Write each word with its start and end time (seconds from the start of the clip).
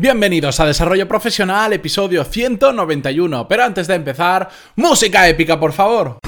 Bienvenidos 0.00 0.60
a 0.60 0.64
Desarrollo 0.64 1.08
Profesional, 1.08 1.72
episodio 1.72 2.22
191. 2.22 3.48
Pero 3.48 3.64
antes 3.64 3.88
de 3.88 3.96
empezar, 3.96 4.48
música 4.76 5.26
épica, 5.26 5.58
por 5.58 5.72
favor. 5.72 6.20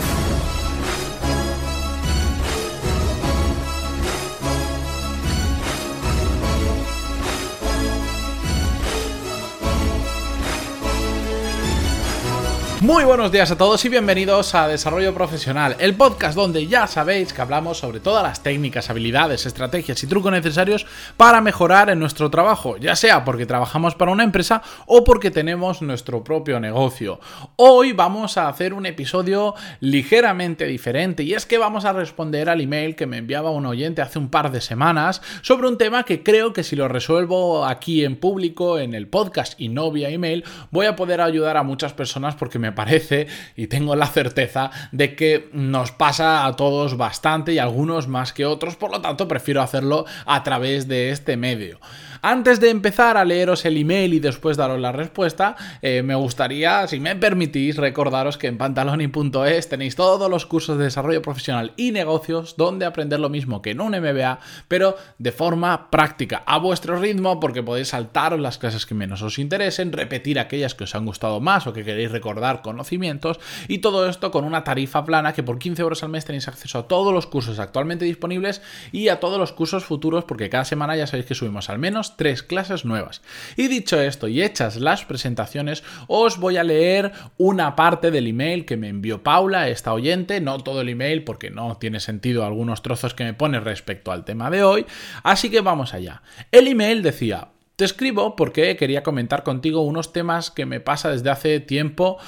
Muy 12.80 13.04
buenos 13.04 13.30
días 13.30 13.50
a 13.50 13.58
todos 13.58 13.84
y 13.84 13.90
bienvenidos 13.90 14.54
a 14.54 14.66
Desarrollo 14.66 15.12
Profesional, 15.12 15.76
el 15.80 15.94
podcast 15.96 16.34
donde 16.34 16.66
ya 16.66 16.86
sabéis 16.86 17.34
que 17.34 17.42
hablamos 17.42 17.76
sobre 17.76 18.00
todas 18.00 18.22
las 18.22 18.42
técnicas, 18.42 18.88
habilidades, 18.88 19.44
estrategias 19.44 20.02
y 20.02 20.06
trucos 20.06 20.32
necesarios 20.32 20.86
para 21.18 21.42
mejorar 21.42 21.90
en 21.90 21.98
nuestro 21.98 22.30
trabajo, 22.30 22.78
ya 22.78 22.96
sea 22.96 23.22
porque 23.22 23.44
trabajamos 23.44 23.94
para 23.96 24.12
una 24.12 24.24
empresa 24.24 24.62
o 24.86 25.04
porque 25.04 25.30
tenemos 25.30 25.82
nuestro 25.82 26.24
propio 26.24 26.58
negocio. 26.58 27.20
Hoy 27.56 27.92
vamos 27.92 28.38
a 28.38 28.48
hacer 28.48 28.72
un 28.72 28.86
episodio 28.86 29.54
ligeramente 29.80 30.64
diferente 30.64 31.22
y 31.22 31.34
es 31.34 31.44
que 31.44 31.58
vamos 31.58 31.84
a 31.84 31.92
responder 31.92 32.48
al 32.48 32.62
email 32.62 32.96
que 32.96 33.06
me 33.06 33.18
enviaba 33.18 33.50
un 33.50 33.66
oyente 33.66 34.00
hace 34.00 34.18
un 34.18 34.30
par 34.30 34.50
de 34.50 34.62
semanas 34.62 35.20
sobre 35.42 35.68
un 35.68 35.76
tema 35.76 36.04
que 36.04 36.22
creo 36.22 36.54
que 36.54 36.64
si 36.64 36.76
lo 36.76 36.88
resuelvo 36.88 37.66
aquí 37.66 38.06
en 38.06 38.16
público, 38.16 38.78
en 38.78 38.94
el 38.94 39.06
podcast 39.06 39.60
y 39.60 39.68
no 39.68 39.92
vía 39.92 40.08
email, 40.08 40.44
voy 40.70 40.86
a 40.86 40.96
poder 40.96 41.20
ayudar 41.20 41.58
a 41.58 41.62
muchas 41.62 41.92
personas 41.92 42.36
porque 42.36 42.58
me 42.58 42.69
parece 42.72 43.26
y 43.56 43.66
tengo 43.66 43.96
la 43.96 44.06
certeza 44.06 44.70
de 44.92 45.14
que 45.14 45.48
nos 45.52 45.92
pasa 45.92 46.46
a 46.46 46.56
todos 46.56 46.96
bastante 46.96 47.52
y 47.52 47.58
algunos 47.58 48.08
más 48.08 48.32
que 48.32 48.46
otros, 48.46 48.76
por 48.76 48.90
lo 48.90 49.00
tanto 49.00 49.28
prefiero 49.28 49.62
hacerlo 49.62 50.06
a 50.26 50.42
través 50.42 50.88
de 50.88 51.10
este 51.10 51.36
medio. 51.36 51.80
Antes 52.22 52.60
de 52.60 52.68
empezar 52.68 53.16
a 53.16 53.24
leeros 53.24 53.64
el 53.64 53.78
email 53.78 54.12
y 54.12 54.20
después 54.20 54.58
daros 54.58 54.78
la 54.78 54.92
respuesta, 54.92 55.56
eh, 55.80 56.02
me 56.02 56.14
gustaría, 56.14 56.86
si 56.86 57.00
me 57.00 57.16
permitís, 57.16 57.76
recordaros 57.76 58.36
que 58.36 58.46
en 58.46 58.58
pantaloni.es 58.58 59.68
tenéis 59.70 59.96
todos 59.96 60.28
los 60.28 60.44
cursos 60.44 60.76
de 60.76 60.84
desarrollo 60.84 61.22
profesional 61.22 61.72
y 61.78 61.92
negocios 61.92 62.56
donde 62.58 62.84
aprender 62.84 63.20
lo 63.20 63.30
mismo 63.30 63.62
que 63.62 63.70
en 63.70 63.80
un 63.80 63.92
MBA, 63.92 64.38
pero 64.68 64.96
de 65.16 65.32
forma 65.32 65.90
práctica, 65.90 66.42
a 66.44 66.58
vuestro 66.58 66.98
ritmo, 66.98 67.40
porque 67.40 67.62
podéis 67.62 67.88
saltaros 67.88 68.38
las 68.38 68.58
clases 68.58 68.84
que 68.84 68.94
menos 68.94 69.22
os 69.22 69.38
interesen, 69.38 69.90
repetir 69.90 70.38
aquellas 70.38 70.74
que 70.74 70.84
os 70.84 70.94
han 70.94 71.06
gustado 71.06 71.40
más 71.40 71.66
o 71.66 71.72
que 71.72 71.84
queréis 71.84 72.12
recordar 72.12 72.60
conocimientos, 72.60 73.40
y 73.66 73.78
todo 73.78 74.06
esto 74.06 74.30
con 74.30 74.44
una 74.44 74.62
tarifa 74.62 75.06
plana 75.06 75.32
que 75.32 75.42
por 75.42 75.58
15 75.58 75.80
euros 75.80 76.02
al 76.02 76.10
mes 76.10 76.26
tenéis 76.26 76.48
acceso 76.48 76.80
a 76.80 76.86
todos 76.86 77.14
los 77.14 77.26
cursos 77.26 77.58
actualmente 77.58 78.04
disponibles 78.04 78.60
y 78.92 79.08
a 79.08 79.20
todos 79.20 79.38
los 79.38 79.52
cursos 79.52 79.86
futuros, 79.86 80.24
porque 80.24 80.50
cada 80.50 80.66
semana 80.66 80.96
ya 80.96 81.06
sabéis 81.06 81.24
que 81.24 81.34
subimos 81.34 81.70
al 81.70 81.78
menos 81.78 82.09
tres 82.16 82.42
clases 82.42 82.84
nuevas. 82.84 83.22
Y 83.56 83.68
dicho 83.68 84.00
esto 84.00 84.28
y 84.28 84.42
hechas 84.42 84.76
las 84.76 85.04
presentaciones, 85.04 85.82
os 86.06 86.38
voy 86.38 86.56
a 86.56 86.64
leer 86.64 87.12
una 87.38 87.76
parte 87.76 88.10
del 88.10 88.26
email 88.26 88.64
que 88.64 88.76
me 88.76 88.88
envió 88.88 89.22
Paula, 89.22 89.68
esta 89.68 89.92
oyente, 89.92 90.40
no 90.40 90.58
todo 90.58 90.80
el 90.80 90.88
email 90.88 91.24
porque 91.24 91.50
no 91.50 91.76
tiene 91.76 92.00
sentido 92.00 92.44
algunos 92.44 92.82
trozos 92.82 93.14
que 93.14 93.24
me 93.24 93.34
pone 93.34 93.60
respecto 93.60 94.12
al 94.12 94.24
tema 94.24 94.50
de 94.50 94.62
hoy, 94.62 94.86
así 95.22 95.50
que 95.50 95.60
vamos 95.60 95.94
allá. 95.94 96.22
El 96.52 96.68
email 96.68 97.02
decía, 97.02 97.48
te 97.76 97.84
escribo 97.84 98.36
porque 98.36 98.76
quería 98.76 99.02
comentar 99.02 99.42
contigo 99.42 99.80
unos 99.80 100.12
temas 100.12 100.50
que 100.50 100.66
me 100.66 100.80
pasa 100.80 101.10
desde 101.10 101.30
hace 101.30 101.60
tiempo 101.60 102.18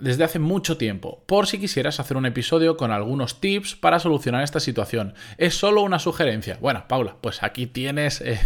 desde 0.00 0.24
hace 0.24 0.38
mucho 0.38 0.76
tiempo, 0.76 1.22
por 1.26 1.46
si 1.46 1.58
quisieras 1.58 2.00
hacer 2.00 2.16
un 2.16 2.26
episodio 2.26 2.76
con 2.76 2.90
algunos 2.90 3.40
tips 3.40 3.74
para 3.74 3.98
solucionar 3.98 4.42
esta 4.42 4.60
situación. 4.60 5.14
Es 5.38 5.54
solo 5.54 5.82
una 5.82 5.98
sugerencia. 5.98 6.58
Bueno, 6.60 6.84
Paula, 6.88 7.16
pues 7.20 7.42
aquí 7.42 7.66
tienes, 7.66 8.20
eh, 8.24 8.38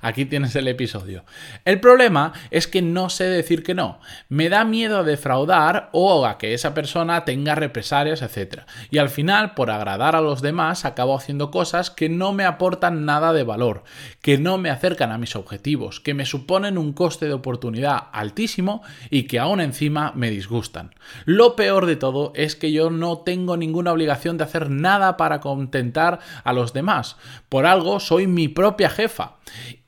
aquí 0.00 0.24
tienes 0.24 0.56
el 0.56 0.68
episodio. 0.68 1.24
El 1.64 1.80
problema 1.80 2.32
es 2.50 2.66
que 2.66 2.82
no 2.82 3.10
sé 3.10 3.24
decir 3.24 3.62
que 3.62 3.74
no. 3.74 4.00
Me 4.28 4.48
da 4.48 4.64
miedo 4.64 4.98
a 4.98 5.02
defraudar 5.02 5.90
o 5.92 6.26
a 6.26 6.38
que 6.38 6.54
esa 6.54 6.74
persona 6.74 7.24
tenga 7.24 7.54
represalias, 7.54 8.22
etc. 8.22 8.62
Y 8.90 8.98
al 8.98 9.08
final, 9.08 9.54
por 9.54 9.70
agradar 9.70 10.16
a 10.16 10.20
los 10.20 10.42
demás, 10.42 10.84
acabo 10.84 11.16
haciendo 11.16 11.50
cosas 11.50 11.90
que 11.90 12.08
no 12.08 12.32
me 12.32 12.44
aportan 12.44 13.04
nada 13.04 13.32
de 13.32 13.44
valor, 13.44 13.84
que 14.22 14.38
no 14.38 14.58
me 14.58 14.70
acercan 14.70 15.12
a 15.12 15.18
mis 15.18 15.36
objetivos, 15.36 16.00
que 16.00 16.14
me 16.14 16.26
suponen 16.26 16.78
un 16.78 16.92
coste 16.92 17.26
de 17.26 17.32
oportunidad 17.32 18.08
altísimo 18.12 18.82
y 19.10 19.24
que 19.24 19.38
aún 19.38 19.60
encima 19.60 20.12
me 20.14 20.30
disgustan. 20.30 20.93
Lo 21.24 21.56
peor 21.56 21.86
de 21.86 21.96
todo 21.96 22.32
es 22.34 22.56
que 22.56 22.72
yo 22.72 22.90
no 22.90 23.18
tengo 23.18 23.56
ninguna 23.56 23.92
obligación 23.92 24.38
de 24.38 24.44
hacer 24.44 24.70
nada 24.70 25.16
para 25.16 25.40
contentar 25.40 26.20
a 26.42 26.52
los 26.52 26.72
demás. 26.72 27.16
Por 27.48 27.66
algo 27.66 28.00
soy 28.00 28.26
mi 28.26 28.48
propia 28.48 28.90
jefa. 28.90 29.36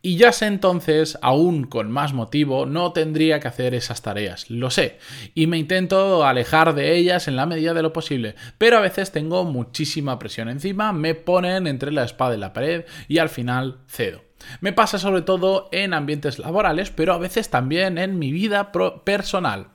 Y 0.03 0.17
ya 0.17 0.31
sé 0.31 0.47
entonces, 0.47 1.19
aún 1.21 1.65
con 1.65 1.91
más 1.91 2.13
motivo, 2.13 2.65
no 2.65 2.93
tendría 2.93 3.41
que 3.41 3.49
hacer 3.49 3.75
esas 3.75 4.03
tareas, 4.03 4.49
lo 4.51 4.71
sé, 4.71 5.01
y 5.35 5.49
me 5.49 5.59
intento 5.59 6.25
alejar 6.25 6.77
de 6.77 6.97
ellas 6.97 7.27
en 7.27 7.35
la 7.35 7.47
medida 7.47 7.75
de 7.75 7.83
lo 7.83 7.93
posible, 7.93 8.37
pero 8.57 8.77
a 8.77 8.83
veces 8.83 9.11
tengo 9.11 9.43
muchísima 9.43 10.19
presión 10.21 10.49
encima, 10.49 10.93
me 10.93 11.17
ponen 11.17 11.67
entre 11.67 11.91
la 11.91 12.05
espada 12.05 12.37
y 12.37 12.39
la 12.39 12.53
pared 12.53 12.85
y 13.09 13.19
al 13.19 13.31
final 13.31 13.79
cedo. 13.89 14.23
Me 14.61 14.73
pasa 14.73 14.99
sobre 14.99 15.23
todo 15.23 15.69
en 15.73 15.93
ambientes 15.93 16.39
laborales, 16.39 16.91
pero 16.91 17.13
a 17.13 17.19
veces 17.19 17.51
también 17.51 17.99
en 17.99 18.19
mi 18.19 18.31
vida 18.31 18.71
personal. 19.05 19.69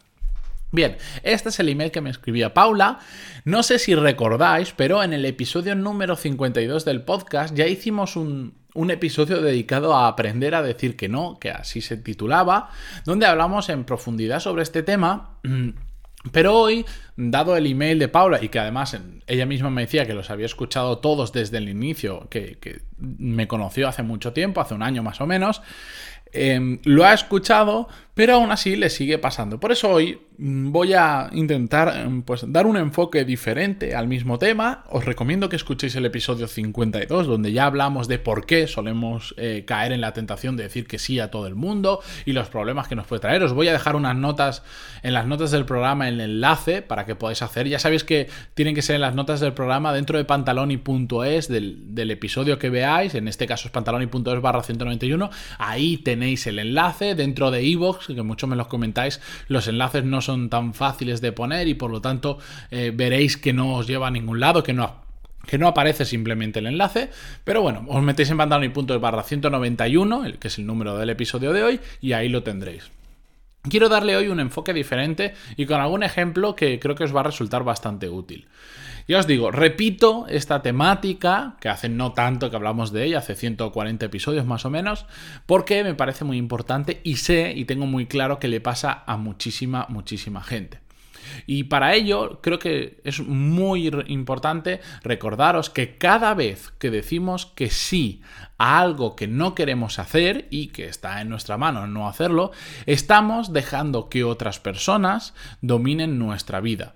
Bien, 0.72 0.96
este 1.24 1.50
es 1.50 1.60
el 1.60 1.68
email 1.68 1.92
que 1.92 2.00
me 2.00 2.10
escribía 2.10 2.54
Paula. 2.54 3.00
No 3.44 3.62
sé 3.62 3.78
si 3.78 3.94
recordáis, 3.94 4.72
pero 4.72 5.04
en 5.04 5.12
el 5.12 5.26
episodio 5.26 5.76
número 5.76 6.16
52 6.16 6.86
del 6.86 7.02
podcast 7.02 7.54
ya 7.54 7.68
hicimos 7.68 8.16
un, 8.16 8.56
episodio 8.90 9.42
dedicado 9.42 9.94
a 9.94 10.08
aprender 10.08 10.56
a 10.56 10.62
decir 10.62 10.96
que 10.96 11.10
no, 11.10 11.38
que 11.40 11.52
así 11.52 11.82
se 11.82 11.98
titulaba, 11.98 12.70
donde 13.04 13.26
hablamos 13.26 13.68
en 13.68 13.84
profundidad 13.84 14.40
sobre 14.40 14.64
este 14.64 14.82
tema. 14.82 15.40
Pero 16.32 16.56
hoy, 16.56 16.86
dado 17.18 17.58
el 17.58 17.66
email 17.66 18.00
de 18.00 18.08
Paula 18.08 18.42
y 18.42 18.48
que 18.48 18.60
además 18.60 18.96
ella 19.28 19.46
misma 19.46 19.72
me 19.72 19.82
decía 19.82 20.06
que 20.06 20.14
los 20.14 20.30
había 20.30 20.46
escuchado 20.46 21.00
todos 21.00 21.34
desde 21.34 21.58
el 21.58 21.68
inicio, 21.68 22.30
que, 22.30 22.60
que 22.60 22.84
me 22.98 23.48
conoció 23.48 23.90
hace 23.90 24.04
mucho 24.04 24.32
tiempo, 24.32 24.62
hace 24.62 24.76
un 24.76 24.84
año 24.84 25.04
más 25.04 25.20
o 25.20 25.28
menos, 25.28 25.62
Em, 26.34 26.80
lo 26.86 27.06
ha 27.06 27.14
escuchado, 27.14 27.90
pero 28.14 28.36
aún 28.36 28.52
así 28.52 28.76
le 28.76 28.90
sigue 28.90 29.18
pasando. 29.18 29.60
Por 29.60 29.72
eso 29.72 29.90
hoy 29.90 30.22
mm, 30.38 30.72
voy 30.72 30.94
a 30.94 31.30
intentar 31.34 31.96
em, 31.98 32.22
pues, 32.22 32.46
dar 32.48 32.66
un 32.66 32.78
enfoque 32.78 33.26
diferente 33.26 33.96
al 33.96 34.08
mismo 34.08 34.40
tema. 34.40 34.86
Os 34.90 35.06
recomiendo 35.06 35.50
que 35.50 35.58
escuchéis 35.58 35.96
el 35.96 36.06
episodio 36.06 36.48
52, 36.48 37.28
donde 37.28 37.52
ya 37.52 37.66
hablamos 37.66 38.08
de 38.08 38.20
por 38.20 38.46
qué 38.46 38.68
solemos 38.68 39.36
eh, 39.38 39.66
caer 39.66 39.92
en 39.92 40.02
la 40.02 40.14
tentación 40.14 40.56
de 40.56 40.64
decir 40.64 40.88
que 40.88 41.00
sí 41.00 41.20
a 41.20 41.30
todo 41.30 41.48
el 41.48 41.56
mundo 41.56 42.00
y 42.26 42.32
los 42.32 42.48
problemas 42.48 42.88
que 42.88 42.96
nos 42.96 43.08
puede 43.08 43.20
traer. 43.20 43.44
Os 43.44 43.54
voy 43.54 43.68
a 43.68 43.74
dejar 43.74 43.96
unas 43.96 44.16
notas 44.16 44.64
en 45.04 45.14
las 45.14 45.28
notas 45.28 45.52
del 45.52 45.66
programa, 45.66 46.08
el 46.08 46.22
enlace 46.22 46.82
para 46.82 47.06
que 47.06 47.16
podáis 47.16 47.42
hacer. 47.42 47.68
Ya 47.68 47.80
sabéis 47.80 48.04
que 48.04 48.30
tienen 48.54 48.74
que 48.74 48.82
ser 48.82 48.96
en 48.96 49.02
las 49.02 49.16
notas 49.16 49.40
del 49.40 49.54
programa 49.54 49.94
dentro 49.94 50.18
de 50.18 50.26
pantaloni.es 50.26 51.48
del, 51.48 51.94
del 51.94 52.12
episodio 52.12 52.58
que 52.58 52.70
veáis. 52.70 53.16
En 53.16 53.28
este 53.28 53.48
caso 53.48 53.68
es 53.68 53.72
pantaloni.es 53.72 54.42
barra 54.42 54.64
191. 54.64 55.30
Ahí 55.58 55.98
tenéis 55.98 56.22
tenéis 56.22 56.46
el 56.46 56.60
enlace 56.60 57.16
dentro 57.16 57.50
de 57.50 57.64
iVoox, 57.64 58.01
que 58.08 58.22
muchos 58.22 58.50
me 58.50 58.56
los 58.56 58.68
comentáis, 58.68 59.22
los 59.48 59.68
enlaces 59.68 60.04
no 60.04 60.22
son 60.22 60.50
tan 60.50 60.74
fáciles 60.74 61.22
de 61.22 61.32
poner 61.32 61.68
y 61.68 61.74
por 61.74 61.92
lo 61.92 62.02
tanto 62.02 62.40
eh, 62.70 62.92
veréis 62.94 63.38
que 63.38 63.54
no 63.54 63.76
os 63.76 63.88
lleva 63.88 64.08
a 64.08 64.12
ningún 64.12 64.40
lado, 64.40 64.64
que 64.64 64.74
no 64.74 65.02
que 65.48 65.58
no 65.58 65.68
aparece 65.68 66.06
simplemente 66.06 66.60
el 66.60 66.68
enlace, 66.68 67.10
pero 67.44 67.64
bueno, 67.64 67.84
os 67.88 68.04
metéis 68.04 68.30
en 68.30 68.38
pantaloni.es 68.38 69.02
barra 69.02 69.24
191, 69.24 70.26
el 70.26 70.38
que 70.38 70.50
es 70.50 70.60
el 70.60 70.68
número 70.68 70.98
del 70.98 71.10
episodio 71.10 71.52
de 71.52 71.64
hoy, 71.64 71.80
y 72.00 72.14
ahí 72.14 72.30
lo 72.30 72.44
tendréis. 72.44 72.92
Quiero 73.70 73.90
darle 73.90 74.16
hoy 74.16 74.28
un 74.28 74.40
enfoque 74.40 74.74
diferente 74.74 75.36
y 75.56 75.68
con 75.68 75.80
algún 75.82 76.02
ejemplo 76.02 76.56
que 76.56 76.80
creo 76.80 76.96
que 76.96 77.04
os 77.04 77.16
va 77.16 77.20
a 77.20 77.26
resultar 77.26 77.64
bastante 77.64 78.10
útil. 78.10 78.48
Ya 79.08 79.20
os 79.20 79.28
digo, 79.28 79.52
repito 79.52 80.26
esta 80.30 80.64
temática, 80.64 81.58
que 81.60 81.70
hace 81.70 81.88
no 81.88 82.14
tanto 82.14 82.50
que 82.50 82.56
hablamos 82.56 82.92
de 82.92 83.06
ella, 83.06 83.20
hace 83.20 83.36
140 83.36 84.06
episodios 84.06 84.48
más 84.48 84.66
o 84.66 84.72
menos, 84.72 85.06
porque 85.46 85.84
me 85.84 85.94
parece 85.94 86.26
muy 86.26 86.38
importante 86.38 87.02
y 87.04 87.18
sé 87.18 87.54
y 87.56 87.66
tengo 87.66 87.86
muy 87.86 88.08
claro 88.08 88.40
que 88.40 88.48
le 88.48 88.62
pasa 88.62 89.04
a 89.06 89.18
muchísima, 89.18 89.86
muchísima 89.90 90.42
gente. 90.42 90.80
Y 91.46 91.66
para 91.66 91.94
ello 91.96 92.40
creo 92.42 92.60
que 92.60 93.02
es 93.04 93.20
muy 93.20 93.92
importante 94.08 94.82
recordaros 95.04 95.70
que 95.70 95.98
cada 95.98 96.34
vez 96.34 96.72
que 96.80 96.92
decimos 96.92 97.46
que 97.46 97.70
sí 97.70 98.22
a 98.58 98.80
algo 98.80 99.16
que 99.16 99.28
no 99.28 99.56
queremos 99.56 100.00
hacer 100.00 100.48
y 100.50 100.68
que 100.68 100.86
está 100.86 101.22
en 101.22 101.30
nuestra 101.30 101.58
mano 101.58 101.88
no 101.88 102.08
hacerlo, 102.08 102.52
estamos 102.86 103.54
dejando 103.54 104.10
que 104.10 104.24
otras 104.24 104.60
personas 104.60 105.34
dominen 105.62 106.20
nuestra 106.20 106.62
vida. 106.62 106.94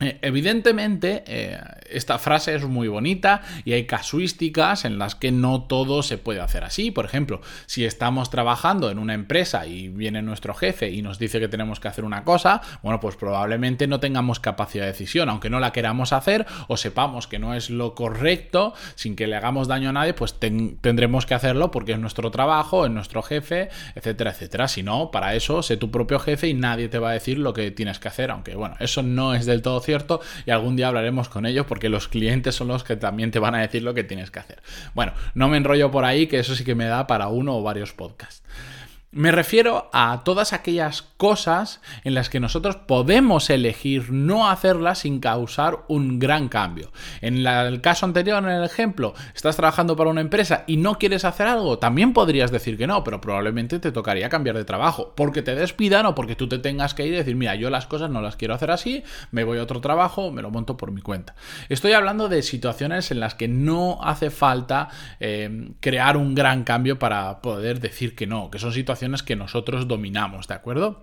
Eh, 0.00 0.18
evidentemente, 0.22 1.24
eh, 1.26 1.58
esta 1.90 2.18
frase 2.18 2.54
es 2.54 2.64
muy 2.64 2.88
bonita 2.88 3.42
y 3.64 3.72
hay 3.72 3.86
casuísticas 3.86 4.84
en 4.84 4.98
las 4.98 5.14
que 5.14 5.32
no 5.32 5.62
todo 5.62 6.02
se 6.02 6.18
puede 6.18 6.40
hacer 6.40 6.64
así. 6.64 6.90
Por 6.90 7.04
ejemplo, 7.04 7.40
si 7.66 7.84
estamos 7.84 8.28
trabajando 8.30 8.90
en 8.90 8.98
una 8.98 9.14
empresa 9.14 9.66
y 9.66 9.88
viene 9.88 10.20
nuestro 10.22 10.54
jefe 10.54 10.90
y 10.90 11.00
nos 11.00 11.18
dice 11.18 11.40
que 11.40 11.48
tenemos 11.48 11.80
que 11.80 11.88
hacer 11.88 12.04
una 12.04 12.24
cosa, 12.24 12.60
bueno, 12.82 13.00
pues 13.00 13.16
probablemente 13.16 13.86
no 13.86 14.00
tengamos 14.00 14.40
capacidad 14.40 14.84
de 14.84 14.92
decisión, 14.92 15.28
aunque 15.30 15.50
no 15.50 15.60
la 15.60 15.72
queramos 15.72 16.12
hacer 16.12 16.46
o 16.68 16.76
sepamos 16.76 17.26
que 17.26 17.38
no 17.38 17.54
es 17.54 17.70
lo 17.70 17.94
correcto, 17.94 18.74
sin 18.94 19.16
que 19.16 19.26
le 19.26 19.36
hagamos 19.36 19.68
daño 19.68 19.90
a 19.90 19.92
nadie, 19.92 20.12
pues 20.12 20.38
tendremos 20.38 21.24
que 21.24 21.34
hacerlo 21.34 21.70
porque 21.70 21.92
es 21.92 21.98
nuestro 21.98 22.30
trabajo, 22.30 22.84
es 22.84 22.92
nuestro 22.92 23.22
jefe, 23.22 23.70
etcétera, 23.94 24.32
etcétera. 24.32 24.68
Si 24.68 24.82
no, 24.82 25.10
para 25.10 25.34
eso, 25.34 25.62
sé 25.62 25.76
tu 25.76 25.90
propio 25.90 26.18
jefe 26.18 26.48
y 26.48 26.54
nadie 26.54 26.88
te 26.88 26.98
va 26.98 27.10
a 27.10 27.12
decir 27.12 27.38
lo 27.38 27.54
que 27.54 27.70
tienes 27.70 27.98
que 27.98 28.08
hacer, 28.08 28.30
aunque 28.30 28.54
bueno, 28.54 28.76
eso 28.80 29.02
no 29.02 29.34
es 29.34 29.46
del 29.46 29.62
todo 29.62 29.80
cierto 29.86 30.20
y 30.44 30.50
algún 30.50 30.76
día 30.76 30.88
hablaremos 30.88 31.30
con 31.30 31.46
ellos 31.46 31.64
porque 31.66 31.88
los 31.88 32.08
clientes 32.08 32.54
son 32.54 32.68
los 32.68 32.84
que 32.84 32.96
también 32.96 33.30
te 33.30 33.38
van 33.38 33.54
a 33.54 33.60
decir 33.60 33.82
lo 33.82 33.94
que 33.94 34.04
tienes 34.04 34.30
que 34.30 34.40
hacer. 34.40 34.60
Bueno, 34.94 35.12
no 35.34 35.48
me 35.48 35.56
enrollo 35.56 35.90
por 35.90 36.04
ahí, 36.04 36.26
que 36.26 36.38
eso 36.38 36.54
sí 36.54 36.64
que 36.64 36.74
me 36.74 36.84
da 36.84 37.06
para 37.06 37.28
uno 37.28 37.56
o 37.56 37.62
varios 37.62 37.94
podcasts. 37.94 38.42
Me 39.16 39.32
refiero 39.32 39.88
a 39.94 40.24
todas 40.24 40.52
aquellas 40.52 41.00
cosas 41.00 41.80
en 42.04 42.12
las 42.12 42.28
que 42.28 42.38
nosotros 42.38 42.76
podemos 42.76 43.48
elegir 43.48 44.12
no 44.12 44.50
hacerlas 44.50 44.98
sin 44.98 45.20
causar 45.20 45.84
un 45.88 46.18
gran 46.18 46.50
cambio. 46.50 46.92
En 47.22 47.46
el 47.46 47.80
caso 47.80 48.04
anterior, 48.04 48.44
en 48.44 48.50
el 48.50 48.62
ejemplo, 48.62 49.14
estás 49.34 49.56
trabajando 49.56 49.96
para 49.96 50.10
una 50.10 50.20
empresa 50.20 50.64
y 50.66 50.76
no 50.76 50.98
quieres 50.98 51.24
hacer 51.24 51.46
algo, 51.46 51.78
también 51.78 52.12
podrías 52.12 52.50
decir 52.50 52.76
que 52.76 52.86
no, 52.86 53.04
pero 53.04 53.22
probablemente 53.22 53.78
te 53.78 53.90
tocaría 53.90 54.28
cambiar 54.28 54.54
de 54.54 54.66
trabajo, 54.66 55.14
porque 55.16 55.40
te 55.40 55.54
despidan 55.54 56.04
o 56.04 56.14
porque 56.14 56.36
tú 56.36 56.46
te 56.46 56.58
tengas 56.58 56.92
que 56.92 57.06
ir 57.06 57.14
y 57.14 57.16
decir, 57.16 57.36
mira, 57.36 57.54
yo 57.54 57.70
las 57.70 57.86
cosas 57.86 58.10
no 58.10 58.20
las 58.20 58.36
quiero 58.36 58.52
hacer 58.52 58.70
así, 58.70 59.02
me 59.30 59.44
voy 59.44 59.56
a 59.56 59.62
otro 59.62 59.80
trabajo, 59.80 60.30
me 60.30 60.42
lo 60.42 60.50
monto 60.50 60.76
por 60.76 60.92
mi 60.92 61.00
cuenta. 61.00 61.36
Estoy 61.70 61.94
hablando 61.94 62.28
de 62.28 62.42
situaciones 62.42 63.10
en 63.10 63.20
las 63.20 63.34
que 63.34 63.48
no 63.48 63.98
hace 64.02 64.28
falta 64.28 64.90
eh, 65.20 65.70
crear 65.80 66.18
un 66.18 66.34
gran 66.34 66.64
cambio 66.64 66.98
para 66.98 67.40
poder 67.40 67.80
decir 67.80 68.14
que 68.14 68.26
no, 68.26 68.50
que 68.50 68.58
son 68.58 68.74
situaciones 68.74 69.05
que 69.22 69.36
nosotros 69.36 69.88
dominamos, 69.88 70.48
¿de 70.48 70.54
acuerdo? 70.54 71.02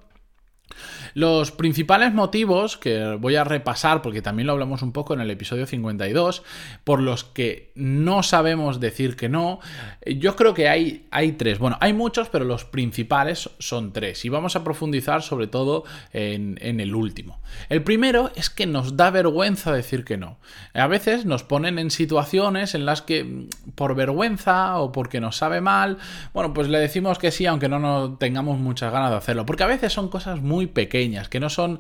Los 1.14 1.52
principales 1.52 2.14
motivos 2.14 2.78
que 2.78 3.18
voy 3.20 3.36
a 3.36 3.44
repasar, 3.44 4.02
porque 4.02 4.22
también 4.22 4.48
lo 4.48 4.54
hablamos 4.54 4.82
un 4.82 4.92
poco 4.92 5.14
en 5.14 5.22
el 5.22 5.30
episodio 5.32 5.66
52, 5.66 6.44
por 6.84 7.02
los 7.02 7.24
que 7.24 7.72
no 7.76 8.24
sabemos 8.24 8.80
decir 8.80 9.16
que 9.16 9.30
no, 9.30 9.60
yo 10.06 10.36
creo 10.36 10.54
que 10.54 10.70
hay, 10.70 11.06
hay 11.12 11.34
tres. 11.34 11.60
Bueno, 11.60 11.78
hay 11.82 11.94
muchos, 11.94 12.30
pero 12.30 12.46
los 12.46 12.66
principales 12.66 13.50
son 13.60 13.94
tres. 13.94 14.26
Y 14.26 14.30
vamos 14.30 14.56
a 14.56 14.64
profundizar 14.64 15.22
sobre 15.22 15.48
todo 15.48 15.84
en, 16.12 16.58
en 16.62 16.80
el 16.80 16.96
último. 16.96 17.40
El 17.70 17.84
primero 17.84 18.32
es 18.36 18.50
que 18.50 18.66
nos 18.66 18.98
da 18.98 19.12
vergüenza 19.12 19.72
decir 19.72 20.04
que 20.04 20.18
no. 20.18 20.38
A 20.74 20.88
veces 20.88 21.26
nos 21.26 21.44
ponen 21.44 21.80
en 21.80 21.92
situaciones 21.92 22.76
en 22.76 22.86
las 22.86 23.02
que 23.02 23.48
por 23.76 23.96
vergüenza 23.96 24.80
o 24.80 24.92
porque 24.92 25.20
nos 25.20 25.38
sabe 25.38 25.62
mal, 25.62 25.98
bueno, 26.34 26.54
pues 26.54 26.70
le 26.70 26.80
decimos 26.80 27.20
que 27.20 27.32
sí, 27.32 27.46
aunque 27.46 27.70
no 27.70 27.80
nos 27.80 28.20
tengamos 28.20 28.60
muchas 28.60 28.92
ganas 28.92 29.12
de 29.12 29.18
hacerlo. 29.18 29.46
Porque 29.46 29.64
a 29.64 29.68
veces 29.68 29.94
son 29.94 30.10
cosas 30.10 30.42
muy 30.42 30.63
pequeñas, 30.68 31.30
que 31.30 31.40
no 31.40 31.50
son 31.50 31.80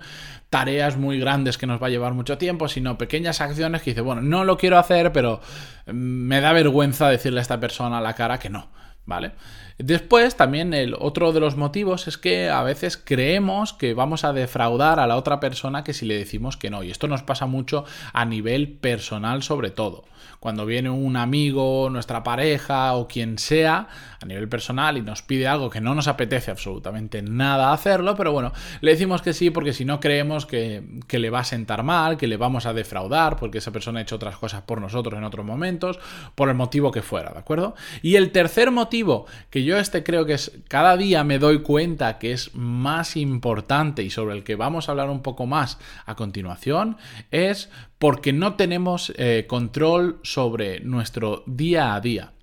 tareas 0.49 0.97
muy 0.97 1.19
grandes 1.19 1.57
que 1.57 1.65
nos 1.65 1.81
va 1.81 1.87
a 1.87 1.89
llevar 1.89 2.13
mucho 2.13 2.37
tiempo, 2.37 2.67
sino 2.67 2.97
pequeñas 2.97 3.41
acciones 3.41 3.81
que 3.81 3.91
dice, 3.91 4.01
bueno, 4.01 4.21
no 4.21 4.43
lo 4.43 4.57
quiero 4.57 4.77
hacer, 4.77 5.11
pero 5.11 5.41
mm, 5.87 5.91
me 5.91 6.41
da 6.41 6.53
vergüenza 6.53 7.09
decirle 7.09 7.39
a 7.39 7.41
esta 7.41 7.59
persona 7.59 7.97
a 7.97 8.01
la 8.01 8.13
cara 8.13 8.37
que 8.37 8.49
no, 8.49 8.67
¿vale? 9.05 9.31
Después, 9.79 10.35
también 10.35 10.73
el 10.73 10.95
otro 10.99 11.31
de 11.31 11.39
los 11.39 11.57
motivos 11.57 12.07
es 12.07 12.17
que 12.17 12.49
a 12.49 12.61
veces 12.61 13.01
creemos 13.03 13.73
que 13.73 13.95
vamos 13.95 14.23
a 14.23 14.31
defraudar 14.33 14.99
a 14.99 15.07
la 15.07 15.15
otra 15.15 15.39
persona 15.39 15.83
que 15.83 15.93
si 15.93 16.05
le 16.05 16.15
decimos 16.15 16.57
que 16.57 16.69
no. 16.69 16.83
Y 16.83 16.91
esto 16.91 17.07
nos 17.07 17.23
pasa 17.23 17.47
mucho 17.47 17.85
a 18.13 18.23
nivel 18.25 18.69
personal 18.73 19.41
sobre 19.41 19.71
todo. 19.71 20.05
Cuando 20.43 20.65
viene 20.65 20.89
un 20.89 21.15
amigo, 21.15 21.89
nuestra 21.89 22.21
pareja 22.21 22.95
o 22.95 23.07
quien 23.07 23.37
sea 23.37 23.87
a 24.19 24.25
nivel 24.25 24.49
personal 24.49 24.97
y 24.97 25.01
nos 25.01 25.21
pide 25.21 25.47
algo 25.47 25.69
que 25.69 25.79
no 25.79 25.95
nos 25.95 26.09
apetece 26.09 26.51
absolutamente 26.51 27.21
nada 27.21 27.71
hacerlo, 27.71 28.17
pero 28.17 28.33
bueno, 28.33 28.51
le 28.81 28.91
decimos 28.91 29.21
que 29.21 29.31
sí 29.31 29.51
porque 29.51 29.71
si 29.71 29.85
no 29.85 30.01
creemos 30.01 30.45
que, 30.45 30.83
que 31.07 31.17
le 31.17 31.29
va 31.29 31.39
a 31.39 31.43
sentar 31.45 31.83
mal, 31.83 32.17
que 32.17 32.27
le 32.27 32.35
vamos 32.35 32.65
a 32.65 32.73
defraudar 32.73 33.37
porque 33.37 33.59
esa 33.59 33.71
persona 33.71 33.99
ha 33.99 34.01
hecho 34.01 34.17
otras 34.17 34.35
cosas 34.35 34.63
por 34.63 34.81
nosotros 34.81 35.17
en 35.17 35.23
otros 35.23 35.45
momentos, 35.45 35.97
por 36.35 36.49
el 36.49 36.55
motivo 36.55 36.91
que 36.91 37.01
fuera, 37.01 37.31
¿de 37.31 37.39
acuerdo? 37.39 37.73
Y 38.01 38.17
el 38.17 38.33
tercer 38.33 38.69
motivo 38.69 39.27
que 39.49 39.63
yo 39.63 39.77
este 39.77 40.03
creo 40.03 40.25
que 40.25 40.33
es 40.33 40.51
cada 40.67 40.97
día 40.97 41.23
me 41.23 41.39
doy 41.39 41.61
cuenta 41.61 42.19
que 42.19 42.33
es 42.33 42.53
más 42.53 43.15
importante 43.15 44.03
y 44.03 44.09
sobre 44.09 44.35
el 44.35 44.43
que 44.43 44.57
vamos 44.57 44.89
a 44.89 44.91
hablar 44.91 45.09
un 45.09 45.21
poco 45.21 45.45
más 45.45 45.79
a 46.05 46.15
continuación 46.15 46.97
es 47.31 47.69
porque 48.03 48.33
no 48.33 48.55
tenemos 48.55 49.13
eh, 49.15 49.45
control 49.47 50.19
sobre 50.23 50.81
nuestro 50.81 51.41
día 51.47 51.95
a 51.95 52.01
día. 52.01 52.33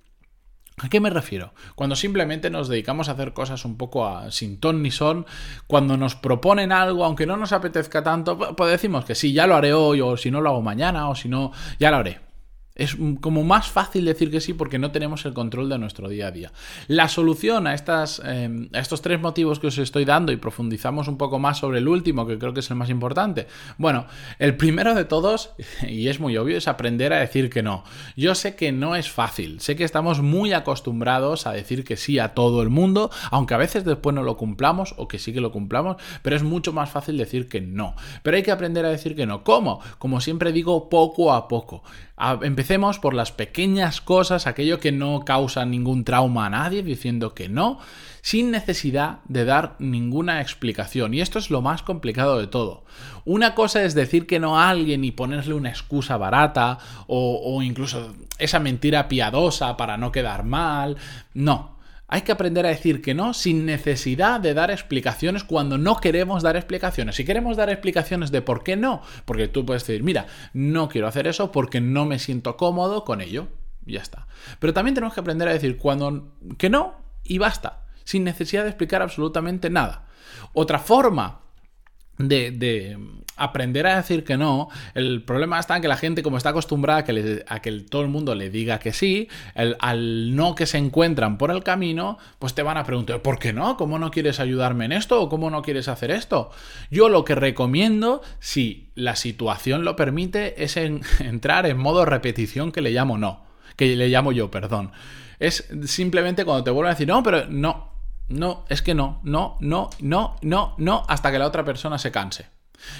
¿A 0.79 0.89
qué 0.89 0.99
me 0.99 1.11
refiero? 1.11 1.53
Cuando 1.75 1.95
simplemente 1.95 2.49
nos 2.49 2.67
dedicamos 2.67 3.09
a 3.09 3.11
hacer 3.11 3.33
cosas 3.33 3.63
un 3.63 3.77
poco 3.77 4.07
a, 4.07 4.31
sin 4.31 4.59
ton 4.59 4.81
ni 4.81 4.89
son, 4.89 5.27
cuando 5.67 5.97
nos 5.97 6.15
proponen 6.15 6.71
algo, 6.71 7.05
aunque 7.05 7.27
no 7.27 7.37
nos 7.37 7.51
apetezca 7.51 8.01
tanto, 8.01 8.39
pues 8.55 8.71
decimos 8.71 9.05
que 9.05 9.13
sí, 9.13 9.33
ya 9.33 9.45
lo 9.45 9.55
haré 9.55 9.71
hoy, 9.71 10.01
o 10.01 10.17
si 10.17 10.31
no 10.31 10.41
lo 10.41 10.49
hago 10.49 10.63
mañana, 10.63 11.09
o 11.09 11.13
si 11.13 11.29
no, 11.29 11.51
ya 11.77 11.91
lo 11.91 11.97
haré. 11.97 12.30
Es 12.81 12.97
como 13.19 13.43
más 13.43 13.67
fácil 13.67 14.05
decir 14.05 14.31
que 14.31 14.41
sí 14.41 14.55
porque 14.55 14.79
no 14.79 14.89
tenemos 14.89 15.23
el 15.25 15.33
control 15.33 15.69
de 15.69 15.77
nuestro 15.77 16.09
día 16.09 16.27
a 16.27 16.31
día. 16.31 16.51
La 16.87 17.09
solución 17.09 17.67
a, 17.67 17.75
estas, 17.75 18.19
em, 18.25 18.69
a 18.73 18.79
estos 18.79 19.03
tres 19.03 19.21
motivos 19.21 19.59
que 19.59 19.67
os 19.67 19.77
estoy 19.77 20.03
dando 20.03 20.31
y 20.31 20.37
profundizamos 20.37 21.07
un 21.07 21.15
poco 21.15 21.37
más 21.37 21.59
sobre 21.59 21.77
el 21.77 21.87
último, 21.87 22.25
que 22.25 22.39
creo 22.39 22.55
que 22.55 22.61
es 22.61 22.71
el 22.71 22.77
más 22.77 22.89
importante. 22.89 23.45
Bueno, 23.77 24.07
el 24.39 24.57
primero 24.57 24.95
de 24.95 25.05
todos, 25.05 25.51
y 25.87 26.07
es 26.07 26.19
muy 26.19 26.35
obvio, 26.37 26.57
es 26.57 26.67
aprender 26.67 27.13
a 27.13 27.19
decir 27.19 27.51
que 27.51 27.61
no. 27.61 27.83
Yo 28.17 28.33
sé 28.33 28.55
que 28.55 28.71
no 28.71 28.95
es 28.95 29.11
fácil, 29.11 29.59
sé 29.59 29.75
que 29.75 29.83
estamos 29.83 30.21
muy 30.23 30.51
acostumbrados 30.53 31.45
a 31.45 31.51
decir 31.51 31.83
que 31.83 31.97
sí 31.97 32.17
a 32.17 32.29
todo 32.29 32.63
el 32.63 32.69
mundo, 32.69 33.11
aunque 33.29 33.53
a 33.53 33.57
veces 33.57 33.85
después 33.85 34.15
no 34.15 34.23
lo 34.23 34.37
cumplamos 34.37 34.95
o 34.97 35.07
que 35.07 35.19
sí 35.19 35.33
que 35.33 35.41
lo 35.41 35.51
cumplamos, 35.51 35.97
pero 36.23 36.35
es 36.35 36.41
mucho 36.41 36.73
más 36.73 36.89
fácil 36.89 37.15
decir 37.15 37.47
que 37.47 37.61
no. 37.61 37.95
Pero 38.23 38.37
hay 38.37 38.43
que 38.43 38.51
aprender 38.51 38.85
a 38.85 38.89
decir 38.89 39.15
que 39.15 39.27
no. 39.27 39.43
¿Cómo? 39.43 39.81
Como 39.99 40.19
siempre 40.19 40.51
digo, 40.51 40.89
poco 40.89 41.31
a 41.31 41.47
poco. 41.47 41.83
Empecemos 42.41 42.99
por 42.99 43.13
las 43.13 43.31
pequeñas 43.31 43.99
cosas, 43.99 44.45
aquello 44.45 44.79
que 44.79 44.91
no 44.91 45.25
causa 45.25 45.65
ningún 45.65 46.03
trauma 46.03 46.45
a 46.45 46.49
nadie, 46.51 46.83
diciendo 46.83 47.33
que 47.33 47.49
no, 47.49 47.79
sin 48.21 48.51
necesidad 48.51 49.19
de 49.27 49.45
dar 49.45 49.75
ninguna 49.79 50.41
explicación. 50.41 51.13
Y 51.13 51.21
esto 51.21 51.39
es 51.39 51.49
lo 51.49 51.61
más 51.61 51.81
complicado 51.81 52.37
de 52.37 52.47
todo. 52.47 52.83
Una 53.25 53.55
cosa 53.55 53.83
es 53.83 53.95
decir 53.95 54.27
que 54.27 54.39
no 54.39 54.59
a 54.59 54.69
alguien 54.69 55.03
y 55.03 55.11
ponerle 55.11 55.55
una 55.55 55.69
excusa 55.69 56.17
barata 56.17 56.77
o, 57.07 57.41
o 57.43 57.61
incluso 57.63 58.13
esa 58.37 58.59
mentira 58.59 59.07
piadosa 59.07 59.75
para 59.75 59.97
no 59.97 60.11
quedar 60.11 60.43
mal. 60.43 60.97
No. 61.33 61.70
Hay 62.13 62.23
que 62.23 62.33
aprender 62.33 62.65
a 62.65 62.69
decir 62.69 63.01
que 63.01 63.13
no 63.13 63.33
sin 63.33 63.65
necesidad 63.65 64.41
de 64.41 64.53
dar 64.53 64.69
explicaciones 64.69 65.45
cuando 65.45 65.77
no 65.77 65.95
queremos 65.95 66.43
dar 66.43 66.57
explicaciones. 66.57 67.15
Si 67.15 67.23
queremos 67.23 67.55
dar 67.55 67.69
explicaciones 67.69 68.31
de 68.31 68.41
por 68.41 68.65
qué 68.65 68.75
no, 68.75 69.01
porque 69.23 69.47
tú 69.47 69.65
puedes 69.65 69.87
decir, 69.87 70.03
mira, 70.03 70.27
no 70.53 70.89
quiero 70.89 71.07
hacer 71.07 71.25
eso 71.25 71.53
porque 71.53 71.79
no 71.79 72.05
me 72.05 72.19
siento 72.19 72.57
cómodo 72.57 73.05
con 73.05 73.21
ello. 73.21 73.47
Ya 73.85 74.01
está. 74.01 74.27
Pero 74.59 74.73
también 74.73 74.93
tenemos 74.93 75.13
que 75.13 75.21
aprender 75.21 75.47
a 75.47 75.53
decir 75.53 75.77
cuando 75.77 76.33
que 76.57 76.69
no 76.69 76.95
y 77.23 77.37
basta, 77.37 77.85
sin 78.03 78.25
necesidad 78.25 78.63
de 78.63 78.69
explicar 78.69 79.01
absolutamente 79.01 79.69
nada. 79.69 80.05
Otra 80.51 80.79
forma 80.79 81.39
de, 82.27 82.97
aprender 83.37 83.87
a 83.87 83.95
decir 83.95 84.23
que 84.23 84.37
no, 84.37 84.69
el 84.93 85.23
problema 85.23 85.59
está 85.59 85.75
en 85.75 85.81
que 85.81 85.87
la 85.87 85.97
gente, 85.97 86.21
como 86.21 86.37
está 86.37 86.49
acostumbrada 86.49 86.99
a 86.99 87.03
que, 87.03 87.43
a 87.47 87.59
que 87.59 87.71
todo 87.71 88.03
el 88.03 88.07
mundo 88.07 88.35
le 88.35 88.49
diga 88.49 88.77
que 88.77 88.93
sí, 88.93 89.29
al 89.55 90.35
no 90.35 90.53
que 90.53 90.67
se 90.67 90.77
encuentran 90.77 91.37
por 91.39 91.49
el 91.49 91.63
camino, 91.63 92.19
pues 92.37 92.53
te 92.53 92.61
van 92.61 92.77
a 92.77 92.83
preguntar, 92.83 93.21
¿por 93.21 93.39
qué 93.39 93.51
no? 93.51 93.77
¿Cómo 93.77 93.97
no 93.97 94.11
quieres 94.11 94.39
ayudarme 94.39 94.85
en 94.85 94.91
esto? 94.91 95.21
¿O 95.21 95.29
cómo 95.29 95.49
no 95.49 95.63
quieres 95.63 95.87
hacer 95.87 96.11
esto? 96.11 96.51
Yo 96.91 97.09
lo 97.09 97.25
que 97.25 97.33
recomiendo, 97.33 98.21
si 98.39 98.89
la 98.95 99.15
situación 99.15 99.85
lo 99.85 99.95
permite, 99.95 100.63
es 100.63 100.77
entrar 101.19 101.65
en 101.65 101.77
modo 101.77 102.05
repetición 102.05 102.71
que 102.71 102.81
le 102.81 102.91
llamo 102.91 103.17
no, 103.17 103.43
que 103.75 103.95
le 103.95 104.09
llamo 104.09 104.31
yo, 104.31 104.51
perdón. 104.51 104.91
Es 105.39 105.67
simplemente 105.85 106.45
cuando 106.45 106.63
te 106.63 106.69
vuelven 106.69 106.91
a 106.91 106.93
decir, 106.93 107.07
no, 107.07 107.23
pero 107.23 107.47
no, 107.47 107.90
no, 108.31 108.65
es 108.69 108.81
que 108.81 108.93
no, 108.93 109.19
no, 109.23 109.57
no, 109.59 109.89
no, 109.99 110.35
no, 110.41 110.75
no, 110.77 111.03
hasta 111.07 111.31
que 111.31 111.39
la 111.39 111.47
otra 111.47 111.63
persona 111.63 111.97
se 111.97 112.11
canse. 112.11 112.47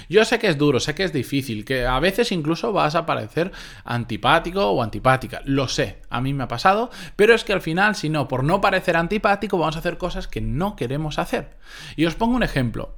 Yo 0.08 0.24
sé 0.24 0.38
que 0.38 0.48
es 0.48 0.58
duro, 0.58 0.80
sé 0.80 0.94
que 0.94 1.04
es 1.04 1.12
difícil, 1.12 1.64
que 1.64 1.86
a 1.86 1.98
veces 2.00 2.32
incluso 2.32 2.72
vas 2.72 2.94
a 2.94 3.06
parecer 3.06 3.52
antipático 3.84 4.70
o 4.70 4.82
antipática. 4.82 5.42
Lo 5.44 5.68
sé, 5.68 6.00
a 6.08 6.20
mí 6.20 6.32
me 6.32 6.44
ha 6.44 6.48
pasado, 6.48 6.90
pero 7.16 7.34
es 7.34 7.44
que 7.44 7.52
al 7.52 7.62
final, 7.62 7.94
si 7.94 8.08
no, 8.08 8.28
por 8.28 8.44
no 8.44 8.60
parecer 8.60 8.96
antipático, 8.96 9.58
vamos 9.58 9.76
a 9.76 9.80
hacer 9.80 9.98
cosas 9.98 10.28
que 10.28 10.40
no 10.40 10.76
queremos 10.76 11.18
hacer. 11.18 11.56
Y 11.96 12.06
os 12.06 12.14
pongo 12.14 12.36
un 12.36 12.42
ejemplo. 12.42 12.96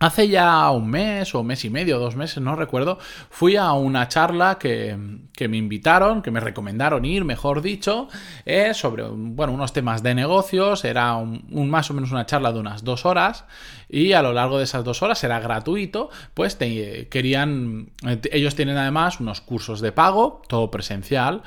Hace 0.00 0.28
ya 0.28 0.70
un 0.70 0.88
mes 0.88 1.34
o 1.34 1.40
un 1.40 1.48
mes 1.48 1.64
y 1.64 1.70
medio, 1.70 1.98
dos 1.98 2.14
meses, 2.14 2.40
no 2.40 2.54
recuerdo, 2.54 2.98
fui 3.30 3.56
a 3.56 3.72
una 3.72 4.06
charla 4.06 4.56
que, 4.56 4.96
me 4.96 5.56
invitaron, 5.56 6.22
que 6.22 6.30
me 6.30 6.38
recomendaron 6.38 7.04
ir, 7.04 7.24
mejor 7.24 7.62
dicho, 7.62 8.06
eh, 8.44 8.74
sobre 8.74 9.02
bueno, 9.08 9.52
unos 9.52 9.72
temas 9.72 10.04
de 10.04 10.14
negocios. 10.14 10.84
Era 10.84 11.16
un, 11.16 11.68
más 11.68 11.90
o 11.90 11.94
menos 11.94 12.12
una 12.12 12.26
charla 12.26 12.52
de 12.52 12.60
unas 12.60 12.84
dos 12.84 13.04
horas 13.06 13.44
y 13.88 14.12
a 14.12 14.22
lo 14.22 14.32
largo 14.32 14.58
de 14.58 14.64
esas 14.64 14.84
dos 14.84 15.02
horas 15.02 15.24
era 15.24 15.40
gratuito, 15.40 16.10
pues 16.32 16.54
querían, 16.54 17.90
eh, 18.06 18.20
ellos 18.30 18.54
tienen 18.54 18.76
además 18.76 19.18
unos 19.18 19.40
cursos 19.40 19.80
de 19.80 19.90
pago, 19.90 20.42
todo 20.48 20.70
presencial. 20.70 21.42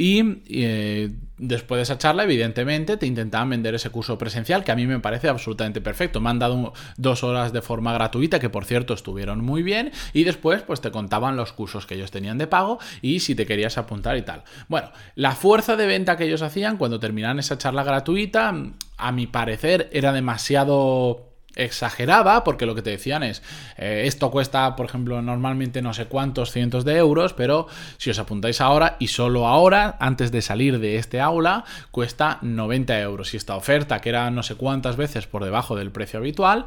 Y 0.00 0.42
eh, 0.48 1.10
después 1.38 1.78
de 1.78 1.82
esa 1.82 1.98
charla, 1.98 2.22
evidentemente, 2.22 2.96
te 2.96 3.06
intentaban 3.06 3.50
vender 3.50 3.74
ese 3.74 3.90
curso 3.90 4.16
presencial, 4.16 4.62
que 4.62 4.70
a 4.70 4.76
mí 4.76 4.86
me 4.86 5.00
parece 5.00 5.28
absolutamente 5.28 5.80
perfecto. 5.80 6.20
Me 6.20 6.30
han 6.30 6.38
dado 6.38 6.72
dos 6.96 7.24
horas 7.24 7.52
de 7.52 7.62
forma 7.62 7.92
gratuita, 7.92 8.38
que 8.38 8.48
por 8.48 8.64
cierto 8.64 8.94
estuvieron 8.94 9.44
muy 9.44 9.64
bien, 9.64 9.90
y 10.12 10.22
después, 10.22 10.62
pues 10.62 10.80
te 10.80 10.92
contaban 10.92 11.36
los 11.36 11.52
cursos 11.52 11.84
que 11.84 11.96
ellos 11.96 12.12
tenían 12.12 12.38
de 12.38 12.46
pago 12.46 12.78
y 13.02 13.18
si 13.18 13.34
te 13.34 13.44
querías 13.44 13.76
apuntar 13.76 14.16
y 14.16 14.22
tal. 14.22 14.44
Bueno, 14.68 14.92
la 15.16 15.32
fuerza 15.32 15.74
de 15.74 15.86
venta 15.86 16.16
que 16.16 16.24
ellos 16.24 16.42
hacían 16.42 16.76
cuando 16.76 17.00
terminaban 17.00 17.40
esa 17.40 17.58
charla 17.58 17.82
gratuita, 17.82 18.54
a 18.96 19.12
mi 19.12 19.26
parecer, 19.26 19.88
era 19.92 20.12
demasiado 20.12 21.27
exageraba, 21.58 22.44
porque 22.44 22.64
lo 22.64 22.74
que 22.74 22.82
te 22.82 22.90
decían 22.90 23.22
es, 23.22 23.42
eh, 23.76 24.04
esto 24.06 24.30
cuesta, 24.30 24.76
por 24.76 24.86
ejemplo, 24.86 25.20
normalmente 25.20 25.82
no 25.82 25.92
sé 25.92 26.06
cuántos 26.06 26.52
cientos 26.52 26.84
de 26.84 26.96
euros, 26.96 27.34
pero 27.34 27.66
si 27.98 28.10
os 28.10 28.18
apuntáis 28.18 28.60
ahora 28.60 28.96
y 28.98 29.08
solo 29.08 29.46
ahora, 29.46 29.96
antes 30.00 30.32
de 30.32 30.40
salir 30.40 30.78
de 30.78 30.96
este 30.96 31.20
aula, 31.20 31.64
cuesta 31.90 32.38
90 32.42 33.00
euros. 33.00 33.34
Y 33.34 33.36
esta 33.36 33.56
oferta, 33.56 34.00
que 34.00 34.08
era 34.08 34.30
no 34.30 34.42
sé 34.42 34.54
cuántas 34.54 34.96
veces 34.96 35.26
por 35.26 35.44
debajo 35.44 35.76
del 35.76 35.90
precio 35.90 36.20
habitual, 36.20 36.66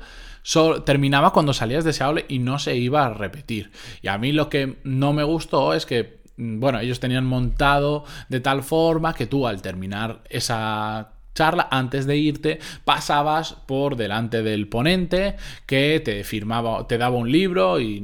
terminaba 0.86 1.34
cuando 1.34 1.54
salías 1.54 1.84
de 1.84 1.92
ese 1.92 2.04
aula 2.04 2.22
y 2.28 2.40
no 2.40 2.60
se 2.60 2.76
iba 2.76 3.06
a 3.06 3.14
repetir. 3.14 3.72
Y 4.02 4.08
a 4.08 4.18
mí 4.18 4.32
lo 4.32 4.50
que 4.50 4.78
no 4.84 5.14
me 5.14 5.24
gustó 5.24 5.74
es 5.74 5.86
que 5.86 6.22
mm, 6.38 6.60
bueno, 6.60 6.80
ellos 6.80 7.00
tenían 7.00 7.26
montado 7.26 8.04
de 8.30 8.40
tal 8.40 8.64
forma 8.64 9.14
que 9.14 9.28
tú 9.28 9.48
al 9.48 9.62
terminar 9.62 10.22
esa 10.30 11.14
charla, 11.34 11.68
antes 11.72 12.06
de 12.06 12.18
irte, 12.18 12.60
pasabas 12.86 13.54
por 13.66 13.96
delante 13.96 14.44
del 14.44 14.68
ponente 14.68 15.36
que 15.66 16.02
te 16.04 16.24
firmaba, 16.24 16.88
te 16.88 16.98
daba 16.98 17.16
un 17.16 17.32
libro 17.32 17.80
y 17.80 18.04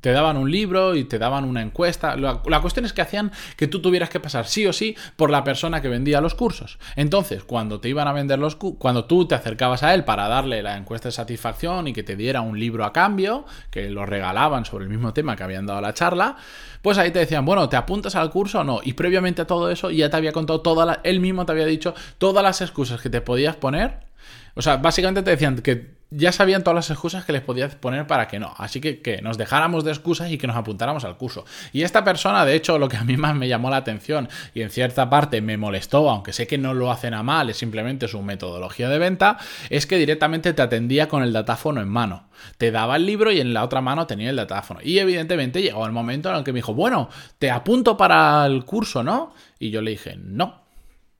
te 0.00 0.12
daban 0.12 0.36
un 0.36 0.50
libro 0.50 0.94
y 0.94 1.04
te 1.04 1.18
daban 1.18 1.44
una 1.44 1.62
encuesta. 1.62 2.16
La, 2.16 2.60
cuestión 2.60 2.84
es 2.84 2.92
que 2.92 3.02
hacían 3.02 3.32
que 3.56 3.66
tú 3.66 3.80
tuvieras 3.82 4.08
que 4.08 4.20
pasar 4.20 4.46
sí 4.46 4.66
o 4.66 4.72
sí 4.72 4.96
por 5.16 5.30
la 5.30 5.44
persona 5.44 5.82
que 5.82 5.88
vendía 5.88 6.20
los 6.20 6.34
cursos. 6.34 6.78
Entonces, 6.96 7.44
cuando 7.44 7.80
te 7.80 7.88
iban 7.88 8.08
a 8.08 8.12
vender 8.12 8.38
los 8.38 8.56
cuando 8.56 9.04
tú 9.04 9.26
te 9.26 9.34
acercabas 9.34 9.82
a 9.82 9.94
él 9.94 10.04
para 10.04 10.28
darle 10.28 10.62
la 10.62 10.76
encuesta 10.76 11.08
de 11.08 11.12
satisfacción 11.12 11.88
y 11.88 11.92
que 11.92 12.02
te 12.02 12.16
diera 12.16 12.40
un 12.40 12.58
libro 12.58 12.84
a 12.84 12.92
cambio, 12.92 13.44
que 13.70 13.90
lo 13.90 14.06
regalaban 14.06 14.64
sobre 14.64 14.84
el 14.84 14.90
mismo 14.90 15.12
tema 15.12 15.36
que 15.36 15.42
habían 15.42 15.66
dado 15.66 15.80
la 15.80 15.92
charla, 15.92 16.36
pues 16.82 16.98
ahí 16.98 17.10
te 17.10 17.18
decían, 17.18 17.44
bueno, 17.44 17.68
¿te 17.68 17.76
apuntas 17.76 18.14
al 18.14 18.30
curso 18.30 18.60
o 18.60 18.64
no? 18.64 18.80
Y 18.84 18.92
previamente 18.92 19.42
a 19.42 19.46
todo 19.46 19.70
eso 19.70 19.90
ya 19.90 20.08
te 20.08 20.16
había 20.16 20.32
contado 20.32 20.60
toda 20.60 20.86
la, 20.86 21.00
él 21.02 21.18
mismo 21.18 21.44
te 21.44 21.52
había 21.52 21.66
dicho 21.66 21.94
todas 22.18 22.44
las 22.46 22.60
excusas 22.60 23.00
que 23.00 23.10
te 23.10 23.20
podías 23.20 23.56
poner. 23.56 24.06
O 24.54 24.62
sea, 24.62 24.78
básicamente 24.78 25.22
te 25.22 25.30
decían 25.30 25.56
que 25.58 25.96
ya 26.10 26.30
sabían 26.30 26.62
todas 26.62 26.76
las 26.76 26.90
excusas 26.90 27.24
que 27.24 27.32
les 27.32 27.42
podías 27.42 27.74
poner 27.74 28.06
para 28.06 28.28
que 28.28 28.38
no. 28.38 28.54
Así 28.58 28.80
que 28.80 29.02
que 29.02 29.20
nos 29.22 29.38
dejáramos 29.38 29.84
de 29.84 29.90
excusas 29.90 30.30
y 30.30 30.38
que 30.38 30.46
nos 30.46 30.56
apuntáramos 30.56 31.04
al 31.04 31.16
curso. 31.16 31.44
Y 31.72 31.82
esta 31.82 32.04
persona, 32.04 32.44
de 32.44 32.54
hecho, 32.54 32.78
lo 32.78 32.88
que 32.88 32.96
a 32.96 33.04
mí 33.04 33.16
más 33.16 33.34
me 33.34 33.48
llamó 33.48 33.70
la 33.70 33.78
atención 33.78 34.28
y 34.54 34.62
en 34.62 34.70
cierta 34.70 35.10
parte 35.10 35.40
me 35.40 35.56
molestó, 35.56 36.08
aunque 36.08 36.32
sé 36.32 36.46
que 36.46 36.58
no 36.58 36.74
lo 36.74 36.90
hacen 36.90 37.12
a 37.12 37.22
mal, 37.22 37.50
es 37.50 37.56
simplemente 37.56 38.06
su 38.08 38.22
metodología 38.22 38.88
de 38.88 38.98
venta, 38.98 39.38
es 39.68 39.86
que 39.86 39.98
directamente 39.98 40.52
te 40.52 40.62
atendía 40.62 41.08
con 41.08 41.22
el 41.22 41.32
datáfono 41.32 41.80
en 41.80 41.88
mano. 41.88 42.28
Te 42.56 42.70
daba 42.70 42.96
el 42.96 43.04
libro 43.04 43.32
y 43.32 43.40
en 43.40 43.52
la 43.52 43.64
otra 43.64 43.80
mano 43.80 44.06
tenía 44.06 44.30
el 44.30 44.36
datáfono. 44.36 44.80
Y 44.82 44.98
evidentemente 45.00 45.60
llegó 45.60 45.84
el 45.86 45.92
momento 45.92 46.30
en 46.30 46.36
el 46.36 46.44
que 46.44 46.52
me 46.52 46.58
dijo, 46.58 46.72
bueno, 46.72 47.08
te 47.38 47.50
apunto 47.50 47.96
para 47.96 48.46
el 48.46 48.64
curso, 48.64 49.02
¿no? 49.02 49.34
Y 49.58 49.70
yo 49.70 49.82
le 49.82 49.90
dije, 49.90 50.16
no. 50.16 50.65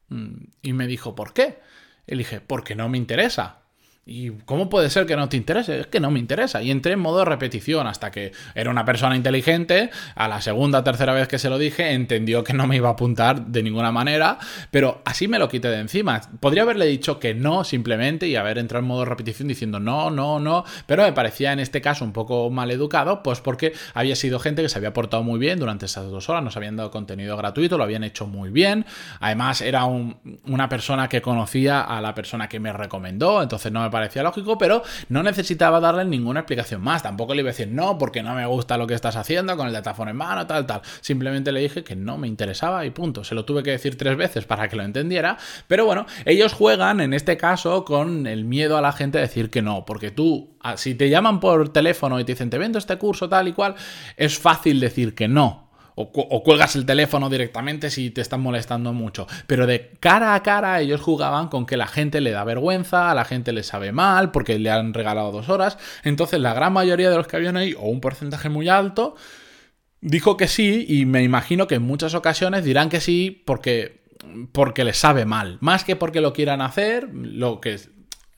Mm, 0.09 0.45
y 0.63 0.73
me 0.73 0.87
dijo, 0.87 1.15
¿por 1.15 1.33
qué? 1.33 1.59
Y 2.07 2.17
dije, 2.17 2.41
porque 2.41 2.75
no 2.75 2.89
me 2.89 2.99
interesa. 2.99 3.66
¿Y 4.09 4.31
cómo 4.45 4.71
puede 4.71 4.89
ser 4.89 5.05
que 5.05 5.17
no 5.17 5.29
te 5.29 5.37
interese? 5.37 5.81
Es 5.81 5.89
que 5.89 5.99
no 5.99 6.13
me 6.13 6.21
interesa. 6.21 6.63
Y 6.63 6.71
entré 6.71 6.93
en 6.93 7.01
modo 7.01 7.25
repetición 7.25 7.89
hasta 7.89 8.13
que 8.13 8.31
era 8.55 8.71
una 8.71 8.85
persona 8.85 9.17
inteligente. 9.17 9.91
A 10.15 10.29
la 10.29 10.41
segunda 10.41 10.85
tercera 10.85 11.13
vez 11.13 11.27
que 11.27 11.41
se 11.41 11.51
lo 11.51 11.59
dije, 11.59 11.91
entendió 11.91 12.45
que 12.45 12.53
no 12.53 12.69
me 12.69 12.77
iba 12.77 12.89
a 12.89 12.93
apuntar 12.93 13.47
de 13.47 13.65
ninguna 13.65 13.91
manera. 13.91 14.39
Pero 14.71 15.03
así 15.05 15.27
me 15.27 15.41
lo 15.41 15.49
quité 15.49 15.71
de 15.71 15.81
encima. 15.81 16.21
Podría 16.39 16.63
haberle 16.63 16.87
dicho 16.87 17.19
que 17.19 17.35
no 17.35 17.65
simplemente 17.65 18.29
y 18.29 18.37
haber 18.37 18.59
entrado 18.59 18.85
en 18.85 18.87
modo 18.87 19.05
repetición 19.05 19.49
diciendo 19.49 19.81
no, 19.81 20.09
no, 20.13 20.39
no. 20.39 20.65
Pero 20.87 21.03
me 21.03 21.13
parecía 21.13 21.53
en 21.53 21.59
este 21.59 21.81
caso 21.81 22.05
un 22.05 22.13
poco 22.13 22.49
mal 22.49 22.71
educado, 22.71 23.25
pues 23.25 23.41
porque 23.41 23.73
había 23.93 24.15
sido 24.15 24.39
gente 24.39 24.63
que 24.63 24.69
se 24.69 24.79
había 24.79 24.93
portado 24.93 25.25
muy 25.25 25.41
bien 25.41 25.59
durante 25.59 25.87
esas 25.87 26.09
dos 26.09 26.29
horas. 26.29 26.45
Nos 26.45 26.57
habían 26.57 26.77
dado 26.77 26.93
contenido 26.93 27.37
gratuito, 27.37 27.77
lo 27.77 27.83
habían 27.83 28.05
hecho 28.05 28.29
muy 28.29 28.51
bien. 28.51 28.87
Además, 29.19 29.63
era 29.63 29.85
una 29.85 30.69
persona 30.69 31.09
que 31.09 31.21
conocía 31.21 31.81
a 31.81 32.01
la 32.01 32.15
persona 32.15 32.49
que 32.49 32.61
me 32.61 32.73
recomendó. 32.73 33.43
Entonces 33.43 33.73
no 33.73 33.83
me 33.83 33.96
parecía 33.97 34.23
lógico, 34.23 34.59
pero 34.59 34.83
no 35.09 35.23
necesitaba 35.23 35.81
darle 35.81 36.05
ninguna 36.05 36.41
explicación 36.41 36.83
más. 36.83 37.03
Tampoco 37.03 37.33
le 37.35 37.41
iba 37.41 37.49
a 37.49 37.53
decir 37.53 37.69
no, 37.69 37.97
porque 37.97 38.23
no 38.23 38.35
me 38.35 38.45
gusta 38.45 38.77
lo 38.77 38.87
que 38.87 38.93
estás 38.93 39.17
haciendo 39.17 39.57
con 39.57 39.67
el 39.67 39.73
datáfono 39.73 40.11
en 40.11 40.19
mano, 40.19 40.47
tal, 40.47 40.67
tal. 40.67 40.83
Simplemente 41.01 41.51
le 41.51 41.61
dije 41.61 41.83
que 41.83 41.97
no 41.97 42.19
me 42.19 42.29
interesaba 42.29 42.85
y 42.85 42.91
punto. 42.91 43.25
Se 43.25 43.35
lo 43.35 43.47
tuve 43.47 43.63
que 43.63 43.71
decir 43.71 43.97
tres 43.97 44.19
veces 44.19 44.45
para 44.45 44.69
que 44.69 44.77
lo 44.77 44.83
entendiera. 44.83 45.39
Pero 45.67 45.87
bueno, 45.87 46.05
ellos 46.27 46.53
juegan 46.53 47.01
en 47.01 47.15
este 47.15 47.39
caso 47.39 47.87
con 47.87 48.27
el 48.27 48.45
miedo 48.45 48.77
a 48.77 48.83
la 48.83 48.93
gente 48.93 49.17
a 49.17 49.23
decir 49.23 49.49
que 49.49 49.63
no, 49.63 49.87
porque 49.87 50.11
tú, 50.11 50.57
si 50.77 50.95
te 50.95 51.09
llaman 51.09 51.41
por 51.41 51.71
teléfono 51.71 52.21
y 52.21 52.25
te 52.25 52.33
dicen 52.33 52.51
te 52.51 52.59
vendo 52.59 52.79
este 52.79 52.99
curso 52.99 53.31
tal 53.31 53.49
y 53.49 53.55
cual, 53.55 53.77
es 54.19 54.39
fácil 54.39 54.79
decir 54.79 55.15
que 55.15 55.27
no 55.27 55.66
o, 55.99 56.43
cuelgas 56.43 56.77
el 56.77 56.85
teléfono 56.85 57.31
directamente 57.31 57.89
si 57.91 58.11
te 58.11 58.21
están 58.21 58.43
molestando 58.43 58.93
mucho. 58.93 59.27
Pero 59.47 59.67
de 59.67 59.93
cara 59.99 60.35
a 60.35 60.43
cara 60.43 60.81
ellos 60.81 61.01
jugaban 61.01 61.49
con 61.49 61.65
que 61.65 61.79
la 61.79 61.87
gente 61.87 62.21
le 62.21 62.33
da 62.33 62.45
vergüenza, 62.45 63.11
a 63.11 63.15
la 63.15 63.25
gente 63.25 63.53
le 63.53 63.63
sabe 63.63 63.93
mal 63.93 64.31
porque 64.31 64.59
le 64.59 64.71
han 64.71 64.93
regalado 64.93 65.33
dos 65.33 65.49
horas. 65.49 65.79
Entonces 66.05 66.39
la 66.39 66.53
gran 66.53 66.75
mayoría 66.75 67.09
de 67.09 67.17
los 67.17 67.27
que 67.27 67.37
habían 67.37 67.57
ahí, 67.57 67.75
o 67.75 67.89
un 67.89 68.03
porcentaje 68.03 68.51
muy 68.51 68.69
alto, 68.69 69.17
dijo 70.03 70.37
que 70.37 70.49
sí 70.49 70.85
y 70.87 71.07
me 71.07 71.23
imagino 71.23 71.67
que 71.67 71.77
en 71.77 71.83
muchas 71.83 72.15
ocasiones 72.15 72.63
dirán 72.63 72.91
que 72.91 73.01
sí 73.01 73.43
porque 73.47 74.05
porque 74.53 74.85
les 74.85 74.99
sabe 74.99 75.25
mal, 75.25 75.57
más 75.61 75.85
que 75.85 75.97
porque 75.97 76.21
lo 76.21 76.33
quieran 76.33 76.61
hacer, 76.61 77.09
lo 77.13 77.61
que 77.61 77.79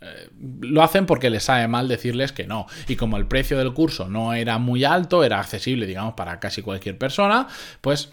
eh, 0.00 0.31
lo 0.61 0.83
hacen 0.83 1.07
porque 1.07 1.31
les 1.31 1.45
sabe 1.45 1.67
mal 1.69 1.88
decirles 1.88 2.33
que 2.33 2.47
no. 2.47 2.67
Y 2.87 2.97
como 2.97 3.17
el 3.17 3.26
precio 3.26 3.59
del 3.59 3.73
curso 3.73 4.09
no 4.09 4.33
era 4.33 4.59
muy 4.59 4.85
alto, 4.85 5.25
era 5.25 5.40
accesible, 5.40 5.87
digamos, 5.87 6.14
para 6.14 6.38
casi 6.40 6.62
cualquier 6.62 6.99
persona, 6.99 7.49
pues 7.81 8.12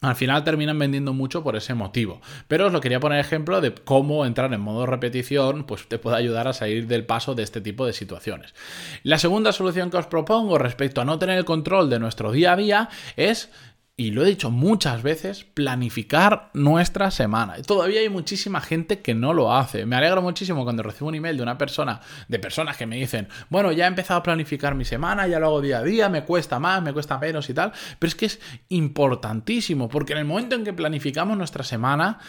al 0.00 0.14
final 0.14 0.44
terminan 0.44 0.78
vendiendo 0.78 1.12
mucho 1.12 1.42
por 1.42 1.56
ese 1.56 1.74
motivo. 1.74 2.20
Pero 2.46 2.66
os 2.66 2.72
lo 2.72 2.80
quería 2.80 3.00
poner 3.00 3.18
ejemplo 3.18 3.60
de 3.60 3.74
cómo 3.74 4.24
entrar 4.24 4.52
en 4.54 4.60
modo 4.60 4.86
repetición 4.86 5.64
pues 5.64 5.88
te 5.88 5.98
puede 5.98 6.16
ayudar 6.16 6.46
a 6.46 6.52
salir 6.52 6.86
del 6.86 7.04
paso 7.04 7.34
de 7.34 7.42
este 7.42 7.60
tipo 7.60 7.84
de 7.84 7.92
situaciones. 7.92 8.54
La 9.02 9.18
segunda 9.18 9.52
solución 9.52 9.90
que 9.90 9.96
os 9.96 10.06
propongo 10.06 10.58
respecto 10.58 11.00
a 11.00 11.04
no 11.04 11.18
tener 11.18 11.38
el 11.38 11.44
control 11.44 11.90
de 11.90 11.98
nuestro 11.98 12.30
día 12.30 12.52
a 12.52 12.56
día 12.56 12.88
es 13.16 13.50
y 14.00 14.12
lo 14.12 14.22
he 14.22 14.28
dicho 14.28 14.52
muchas 14.52 15.02
veces, 15.02 15.42
planificar 15.42 16.50
nuestra 16.54 17.10
semana. 17.10 17.54
Todavía 17.66 17.98
hay 17.98 18.08
muchísima 18.08 18.60
gente 18.60 19.02
que 19.02 19.12
no 19.12 19.34
lo 19.34 19.52
hace. 19.52 19.86
Me 19.86 19.96
alegro 19.96 20.22
muchísimo 20.22 20.62
cuando 20.62 20.84
recibo 20.84 21.08
un 21.08 21.16
email 21.16 21.36
de 21.36 21.42
una 21.42 21.58
persona, 21.58 22.00
de 22.28 22.38
personas 22.38 22.76
que 22.76 22.86
me 22.86 22.94
dicen, 22.94 23.26
bueno, 23.50 23.72
ya 23.72 23.86
he 23.86 23.88
empezado 23.88 24.20
a 24.20 24.22
planificar 24.22 24.76
mi 24.76 24.84
semana, 24.84 25.26
ya 25.26 25.40
lo 25.40 25.48
hago 25.48 25.60
día 25.60 25.78
a 25.78 25.82
día, 25.82 26.08
me 26.08 26.22
cuesta 26.22 26.60
más, 26.60 26.80
me 26.80 26.92
cuesta 26.92 27.18
menos 27.18 27.50
y 27.50 27.54
tal. 27.54 27.72
Pero 27.98 28.08
es 28.08 28.14
que 28.14 28.26
es 28.26 28.40
importantísimo, 28.68 29.88
porque 29.88 30.12
en 30.12 30.20
el 30.20 30.26
momento 30.26 30.54
en 30.54 30.62
que 30.62 30.72
planificamos 30.72 31.36
nuestra 31.36 31.64
semana, 31.64 32.20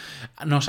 nos 0.44 0.68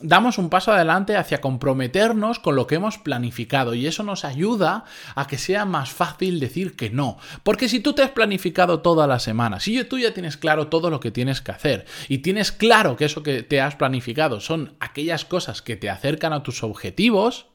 damos 0.00 0.38
un 0.38 0.48
paso 0.48 0.72
adelante 0.72 1.18
hacia 1.18 1.42
comprometernos 1.42 2.38
con 2.38 2.56
lo 2.56 2.66
que 2.66 2.76
hemos 2.76 2.96
planificado. 2.96 3.74
Y 3.74 3.86
eso 3.86 4.02
nos 4.02 4.24
ayuda 4.24 4.84
a 5.14 5.26
que 5.26 5.36
sea 5.36 5.66
más 5.66 5.90
fácil 5.90 6.40
decir 6.40 6.74
que 6.74 6.88
no. 6.88 7.18
Porque 7.42 7.68
si 7.68 7.80
tú 7.80 7.92
te 7.92 8.00
has 8.00 8.12
planificado 8.12 8.80
toda 8.80 9.06
la 9.06 9.18
semana, 9.18 9.60
si 9.60 9.84
tú 9.84 9.98
ya 9.98 10.14
tienes 10.14 10.21
tienes 10.22 10.36
claro 10.36 10.68
todo 10.68 10.88
lo 10.88 11.00
que 11.00 11.10
tienes 11.10 11.40
que 11.40 11.50
hacer 11.50 11.84
y 12.06 12.18
tienes 12.18 12.52
claro 12.52 12.94
que 12.94 13.06
eso 13.06 13.24
que 13.24 13.42
te 13.42 13.60
has 13.60 13.74
planificado 13.74 14.38
son 14.38 14.76
aquellas 14.78 15.24
cosas 15.24 15.62
que 15.62 15.74
te 15.74 15.90
acercan 15.90 16.32
a 16.32 16.44
tus 16.44 16.62
objetivos, 16.62 17.46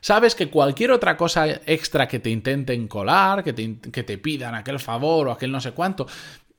sabes 0.00 0.36
que 0.36 0.48
cualquier 0.48 0.92
otra 0.92 1.16
cosa 1.16 1.48
extra 1.48 2.06
que 2.06 2.20
te 2.20 2.30
intenten 2.30 2.86
colar, 2.86 3.42
que 3.42 3.52
te, 3.52 3.80
que 3.90 4.04
te 4.04 4.16
pidan 4.16 4.54
aquel 4.54 4.78
favor 4.78 5.26
o 5.26 5.32
aquel 5.32 5.50
no 5.50 5.60
sé 5.60 5.72
cuánto, 5.72 6.06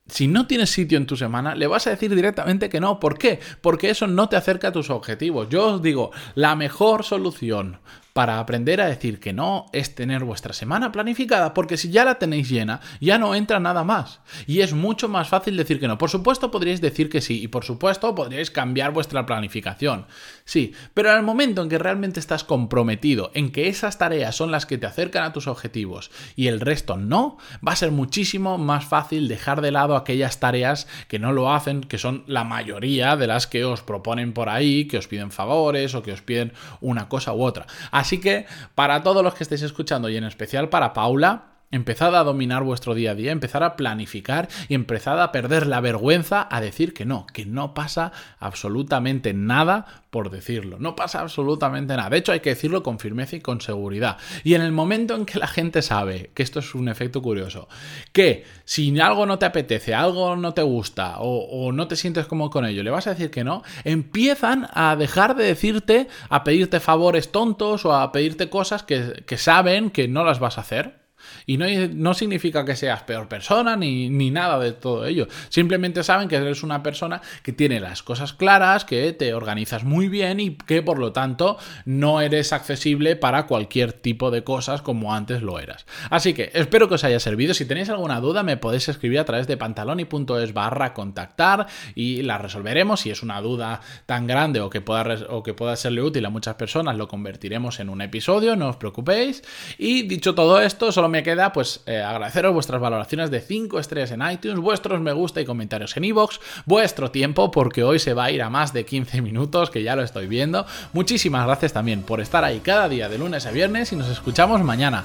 si 0.08 0.28
no 0.28 0.46
tienes 0.46 0.68
sitio 0.68 0.98
en 0.98 1.06
tu 1.06 1.16
semana, 1.16 1.54
le 1.54 1.66
vas 1.66 1.86
a 1.86 1.90
decir 1.90 2.14
directamente 2.14 2.68
que 2.68 2.80
no. 2.80 3.00
¿Por 3.00 3.16
qué? 3.16 3.40
Porque 3.62 3.88
eso 3.88 4.06
no 4.06 4.28
te 4.28 4.36
acerca 4.36 4.68
a 4.68 4.72
tus 4.72 4.90
objetivos. 4.90 5.48
Yo 5.48 5.68
os 5.68 5.82
digo, 5.82 6.10
la 6.34 6.54
mejor 6.54 7.02
solución 7.02 7.78
para 8.12 8.38
aprender 8.38 8.80
a 8.80 8.86
decir 8.86 9.20
que 9.20 9.32
no 9.32 9.66
es 9.72 9.94
tener 9.94 10.24
vuestra 10.24 10.52
semana 10.52 10.92
planificada, 10.92 11.54
porque 11.54 11.76
si 11.76 11.90
ya 11.90 12.04
la 12.04 12.16
tenéis 12.16 12.48
llena, 12.48 12.80
ya 13.00 13.18
no 13.18 13.34
entra 13.34 13.60
nada 13.60 13.84
más. 13.84 14.20
Y 14.46 14.60
es 14.60 14.72
mucho 14.72 15.08
más 15.08 15.28
fácil 15.28 15.56
decir 15.56 15.80
que 15.80 15.88
no. 15.88 15.98
Por 15.98 16.10
supuesto 16.10 16.50
podríais 16.50 16.80
decir 16.80 17.08
que 17.08 17.20
sí, 17.20 17.42
y 17.42 17.48
por 17.48 17.64
supuesto 17.64 18.14
podríais 18.14 18.50
cambiar 18.50 18.92
vuestra 18.92 19.26
planificación. 19.26 20.06
Sí, 20.44 20.72
pero 20.94 21.10
en 21.10 21.18
el 21.18 21.22
momento 21.22 21.62
en 21.62 21.68
que 21.68 21.78
realmente 21.78 22.20
estás 22.20 22.44
comprometido 22.44 23.30
en 23.34 23.52
que 23.52 23.68
esas 23.68 23.98
tareas 23.98 24.34
son 24.34 24.50
las 24.50 24.66
que 24.66 24.78
te 24.78 24.86
acercan 24.86 25.24
a 25.24 25.32
tus 25.32 25.46
objetivos 25.46 26.10
y 26.36 26.48
el 26.48 26.60
resto 26.60 26.96
no, 26.96 27.38
va 27.66 27.72
a 27.72 27.76
ser 27.76 27.90
muchísimo 27.90 28.58
más 28.58 28.84
fácil 28.84 29.28
dejar 29.28 29.60
de 29.60 29.70
lado 29.70 29.96
aquellas 29.96 30.40
tareas 30.40 30.86
que 31.08 31.18
no 31.18 31.32
lo 31.32 31.52
hacen, 31.52 31.82
que 31.82 31.98
son 31.98 32.24
la 32.26 32.44
mayoría 32.44 33.16
de 33.16 33.26
las 33.26 33.46
que 33.46 33.64
os 33.64 33.82
proponen 33.82 34.32
por 34.32 34.48
ahí, 34.48 34.86
que 34.86 34.98
os 34.98 35.06
piden 35.06 35.30
favores 35.30 35.94
o 35.94 36.02
que 36.02 36.12
os 36.12 36.22
piden 36.22 36.52
una 36.80 37.08
cosa 37.08 37.32
u 37.32 37.42
otra. 37.42 37.66
Así 38.00 38.18
que 38.18 38.46
para 38.74 39.02
todos 39.02 39.22
los 39.22 39.34
que 39.34 39.42
estéis 39.42 39.60
escuchando 39.60 40.08
y 40.08 40.16
en 40.16 40.24
especial 40.24 40.70
para 40.70 40.94
Paula, 40.94 41.49
Empezad 41.72 42.16
a 42.16 42.24
dominar 42.24 42.64
vuestro 42.64 42.96
día 42.96 43.12
a 43.12 43.14
día, 43.14 43.30
empezad 43.30 43.62
a 43.62 43.76
planificar 43.76 44.48
y 44.66 44.74
empezad 44.74 45.22
a 45.22 45.30
perder 45.30 45.68
la 45.68 45.80
vergüenza 45.80 46.48
a 46.50 46.60
decir 46.60 46.92
que 46.92 47.04
no, 47.04 47.28
que 47.28 47.46
no 47.46 47.74
pasa 47.74 48.10
absolutamente 48.40 49.34
nada 49.34 50.02
por 50.10 50.30
decirlo. 50.30 50.78
No 50.80 50.96
pasa 50.96 51.20
absolutamente 51.20 51.96
nada. 51.96 52.10
De 52.10 52.16
hecho, 52.16 52.32
hay 52.32 52.40
que 52.40 52.50
decirlo 52.50 52.82
con 52.82 52.98
firmeza 52.98 53.36
y 53.36 53.40
con 53.40 53.60
seguridad. 53.60 54.16
Y 54.42 54.54
en 54.54 54.62
el 54.62 54.72
momento 54.72 55.14
en 55.14 55.24
que 55.24 55.38
la 55.38 55.46
gente 55.46 55.80
sabe, 55.80 56.32
que 56.34 56.42
esto 56.42 56.58
es 56.58 56.74
un 56.74 56.88
efecto 56.88 57.22
curioso, 57.22 57.68
que 58.10 58.44
si 58.64 58.98
algo 58.98 59.24
no 59.24 59.38
te 59.38 59.46
apetece, 59.46 59.94
algo 59.94 60.34
no 60.34 60.54
te 60.54 60.62
gusta 60.62 61.18
o, 61.20 61.70
no 61.70 61.86
te 61.86 61.94
sientes 61.94 62.26
cómodo 62.26 62.50
con 62.50 62.66
ello, 62.66 62.82
le 62.82 62.90
vas 62.90 63.06
a 63.06 63.10
decir 63.10 63.30
que 63.30 63.44
no, 63.44 63.62
empiezan 63.84 64.66
a 64.72 64.96
dejar 64.96 65.36
de 65.36 65.44
decirte, 65.44 66.08
a 66.30 66.42
pedirte 66.42 66.80
favores 66.80 67.30
tontos 67.30 67.84
o 67.84 67.94
a 67.94 68.10
pedirte 68.10 68.50
cosas 68.50 68.82
que 68.82 69.38
saben 69.38 69.90
que 69.90 70.08
no 70.08 70.24
las 70.24 70.40
vas 70.40 70.58
a 70.58 70.62
hacer 70.62 70.99
y 71.46 71.56
no, 71.56 71.66
no 71.92 72.14
significa 72.14 72.64
que 72.64 72.76
seas 72.76 73.02
peor 73.02 73.28
persona 73.28 73.76
ni, 73.76 74.08
ni, 74.08 74.30
nada 74.30 74.58
de 74.58 74.72
todo 74.72 75.06
ello. 75.06 75.26
Simplemente 75.48 76.02
saben 76.02 76.28
que 76.28 76.36
eres 76.36 76.62
una 76.62 76.82
persona 76.82 77.20
que 77.42 77.52
tiene 77.52 77.80
las 77.80 78.02
cosas 78.02 78.32
claras, 78.32 78.84
que 78.84 79.12
te 79.12 79.34
organizas 79.34 79.84
muy 79.84 80.08
bien 80.08 80.40
y 80.40 80.56
que 80.56 80.82
por 80.82 80.98
lo 80.98 81.12
tanto 81.12 81.58
no 81.84 82.20
eres 82.20 82.52
accesible 82.52 83.16
para 83.16 83.46
cualquier 83.46 83.92
tipo 83.92 84.30
de 84.30 84.44
cosas 84.44 84.82
como 84.82 85.14
antes 85.14 85.42
lo 85.42 85.58
eras. 85.58 85.86
Así 86.10 86.34
que 86.34 86.50
espero 86.54 86.88
que 86.88 86.94
os 86.94 87.04
haya 87.04 87.20
servido. 87.20 87.54
Si 87.54 87.64
tenéis 87.64 87.88
alguna 87.88 88.20
duda 88.20 88.42
me 88.42 88.56
podéis 88.56 88.88
escribir 88.88 89.18
a 89.18 89.24
través 89.24 89.46
de 89.46 89.56
pantaloni.es 89.56 90.54
barra 90.54 90.94
contactar 90.94 91.66
y 91.94 92.22
la 92.22 92.38
resolveremos. 92.38 93.00
Si 93.00 93.10
es 93.10 93.22
una 93.22 93.40
duda 93.40 93.80
tan 94.06 94.26
grande 94.26 94.60
o 94.60 94.70
que, 94.70 94.80
pueda, 94.80 95.04
o 95.28 95.42
que 95.42 95.54
pueda 95.54 95.76
serle 95.76 96.02
útil 96.02 96.24
a 96.24 96.30
muchas 96.30 96.54
personas, 96.54 96.96
lo 96.96 97.08
convertiremos 97.08 97.80
en 97.80 97.88
un 97.88 98.00
episodio, 98.00 98.56
no 98.56 98.68
os 98.68 98.76
preocupéis. 98.76 99.42
Y 99.78 100.02
dicho 100.02 100.34
todo 100.34 100.60
esto, 100.60 100.92
solo 100.92 101.08
me 101.10 101.22
queda 101.22 101.52
pues 101.52 101.82
eh, 101.86 102.00
agradeceros 102.00 102.54
vuestras 102.54 102.80
valoraciones 102.80 103.30
de 103.30 103.40
5 103.40 103.78
estrellas 103.78 104.10
en 104.12 104.22
iTunes, 104.30 104.58
vuestros 104.58 105.00
me 105.00 105.12
gusta 105.12 105.40
y 105.40 105.44
comentarios 105.44 105.96
en 105.96 106.04
iVoox, 106.04 106.38
vuestro 106.64 107.10
tiempo, 107.10 107.50
porque 107.50 107.82
hoy 107.82 107.98
se 107.98 108.14
va 108.14 108.24
a 108.24 108.30
ir 108.30 108.42
a 108.42 108.50
más 108.50 108.72
de 108.72 108.84
15 108.84 109.20
minutos, 109.22 109.70
que 109.70 109.82
ya 109.82 109.96
lo 109.96 110.02
estoy 110.02 110.26
viendo. 110.26 110.66
Muchísimas 110.92 111.44
gracias 111.46 111.72
también 111.72 112.02
por 112.02 112.20
estar 112.20 112.44
ahí 112.44 112.60
cada 112.60 112.88
día 112.88 113.08
de 113.08 113.18
lunes 113.18 113.46
a 113.46 113.50
viernes 113.50 113.92
y 113.92 113.96
nos 113.96 114.08
escuchamos 114.08 114.62
mañana. 114.62 115.04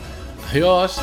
Adiós. 0.51 1.01